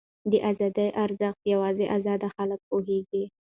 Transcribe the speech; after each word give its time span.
د 0.31 0.33
ازادۍ 0.51 0.89
ارزښت 1.03 1.41
یوازې 1.53 1.85
ازاد 1.97 2.21
خلک 2.35 2.59
پوهېږي. 2.69 3.23